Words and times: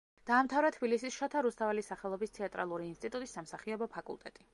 დაამთავრა 0.27 0.69
თბილისის 0.75 1.17
შოთა 1.17 1.43
რუსთაველის 1.47 1.91
სახელობის 1.91 2.33
თეატრალური 2.39 2.87
ინსტიტუტის 2.93 3.37
სამსახიობო 3.39 3.89
ფაკულტეტი. 3.99 4.47